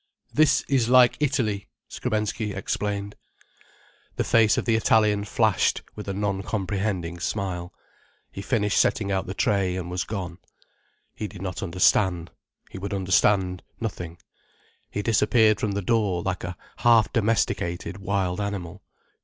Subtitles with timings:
[0.33, 3.15] "This is like Italy," Skrebensky explained.
[4.15, 7.71] The face of the Italian flashed with a non comprehending smile,
[8.31, 10.39] he finished setting out the tray, and was gone.
[11.13, 12.31] He did not understand:
[12.71, 14.17] he would understand nothing:
[14.89, 18.81] he disappeared from the door like a half domesticated wild animal.